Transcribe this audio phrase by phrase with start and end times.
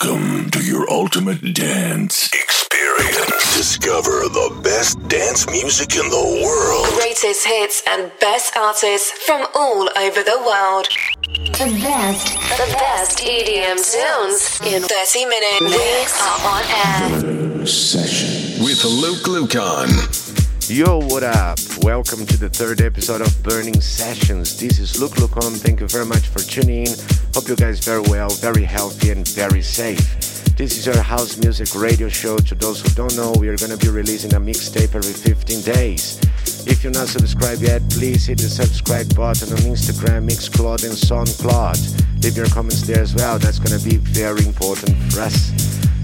[0.00, 3.56] Welcome to your ultimate dance experience.
[3.56, 6.86] Discover the best dance music in the world.
[6.94, 10.86] Greatest hits and best artists from all over the world.
[11.34, 15.62] The best, The best EDM tunes in 30 minutes.
[15.62, 17.66] We are on air.
[17.66, 18.62] Session.
[18.64, 20.17] With Luke Luccon.
[20.68, 21.58] Yo, what up?
[21.80, 24.60] Welcome to the third episode of Burning Sessions.
[24.60, 25.56] This is Luke Luccon.
[25.56, 26.94] Thank you very much for tuning in.
[27.32, 30.44] Hope you guys very well, very healthy, and very safe.
[30.58, 32.36] This is our house music radio show.
[32.36, 35.62] To those who don't know, we are going to be releasing a mixtape every 15
[35.62, 36.20] days.
[36.66, 42.22] If you're not subscribed yet, please hit the subscribe button on Instagram, Mixcloud, and SoundCloud.
[42.22, 43.38] Leave your comments there as well.
[43.38, 45.48] That's going to be very important for us.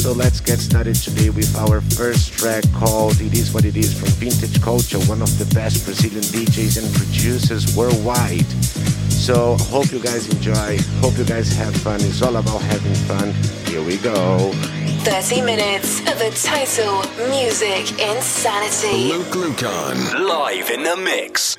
[0.00, 3.92] So let's get started today with our first track called It Is What It Is
[3.92, 8.50] from Vintage Culture, one of the best Brazilian DJs and producers worldwide.
[9.12, 12.00] So hope you guys enjoy, hope you guys have fun.
[12.00, 13.34] It's all about having fun.
[13.66, 14.52] Here we go.
[15.04, 19.12] 30 minutes of the title music insanity.
[19.12, 20.18] Luke Luccon.
[20.18, 21.58] Live in the mix.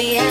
[0.00, 0.29] We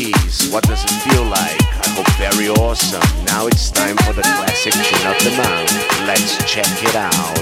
[0.00, 0.52] 80s.
[0.52, 1.60] What does it feel like?
[1.60, 3.02] I hope very awesome.
[3.24, 5.72] Now it's time for the classic tune of the month.
[6.06, 7.36] Let's check it out.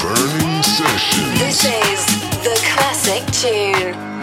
[0.00, 1.38] Burning Sessions.
[1.38, 2.06] This is
[2.42, 4.17] the classic tune.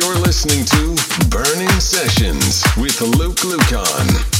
[0.00, 4.37] You're listening to Burning Sessions with Luke Luccon.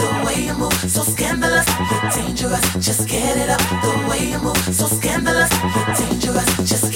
[0.00, 2.64] the way you move, so scandalous, you're dangerous.
[2.84, 6.48] Just get it up, the way you move, so scandalous, you're dangerous.
[6.68, 6.87] Just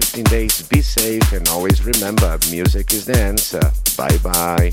[0.00, 0.62] 15 days.
[0.68, 3.60] Be safe and always remember music is the answer.
[3.96, 4.72] Bye bye.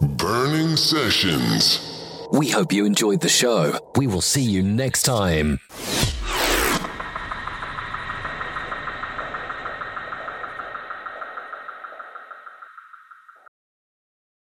[0.00, 1.80] Burning Sessions.
[2.32, 3.78] We hope you enjoyed the show.
[3.96, 5.58] We will see you next time.